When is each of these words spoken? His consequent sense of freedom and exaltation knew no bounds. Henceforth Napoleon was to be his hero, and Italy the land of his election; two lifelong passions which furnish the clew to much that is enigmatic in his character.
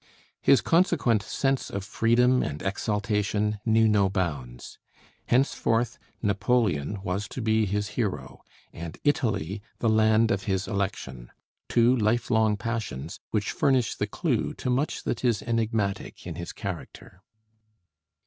His 0.41 0.61
consequent 0.61 1.21
sense 1.21 1.69
of 1.69 1.83
freedom 1.83 2.41
and 2.41 2.63
exaltation 2.63 3.59
knew 3.67 3.87
no 3.87 4.09
bounds. 4.09 4.79
Henceforth 5.27 5.99
Napoleon 6.23 6.99
was 7.03 7.27
to 7.27 7.39
be 7.39 7.67
his 7.67 7.89
hero, 7.89 8.41
and 8.73 8.97
Italy 9.03 9.61
the 9.77 9.89
land 9.89 10.31
of 10.31 10.45
his 10.45 10.67
election; 10.67 11.29
two 11.69 11.95
lifelong 11.95 12.57
passions 12.57 13.19
which 13.29 13.51
furnish 13.51 13.93
the 13.93 14.07
clew 14.07 14.55
to 14.55 14.71
much 14.71 15.03
that 15.03 15.23
is 15.23 15.43
enigmatic 15.43 16.25
in 16.25 16.33
his 16.33 16.51
character. 16.51 17.21